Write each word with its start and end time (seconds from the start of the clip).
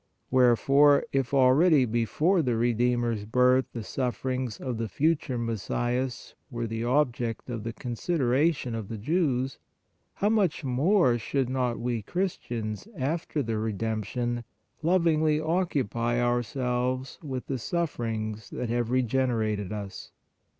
Wherefore, 0.31 1.05
if 1.11 1.31
already 1.31 1.85
before 1.85 2.41
the 2.41 2.55
Redeemer 2.57 3.11
s 3.11 3.23
birth 3.25 3.67
the 3.71 3.83
sufferings 3.83 4.59
of 4.59 4.79
the 4.79 4.87
future 4.89 5.37
Messias 5.37 6.33
were 6.49 6.65
the 6.65 6.83
object 6.83 7.51
of 7.51 7.61
the 7.63 7.69
i;8 7.69 7.75
PRAYER 7.75 7.81
consideration 7.81 8.73
of 8.73 8.87
the 8.87 8.97
Jews, 8.97 9.59
how 10.15 10.29
much 10.29 10.63
more 10.63 11.19
should 11.19 11.49
not 11.49 11.77
we 11.79 12.01
Christians, 12.01 12.87
after 12.97 13.43
the 13.43 13.59
Redemption, 13.59 14.43
lovingly 14.81 15.39
occupy 15.39 16.19
ourselves 16.19 17.19
with 17.21 17.45
the 17.45 17.59
sufferings 17.59 18.49
that 18.49 18.69
have 18.69 18.89
re 18.89 19.03
generated 19.03 19.71
us 19.71 20.11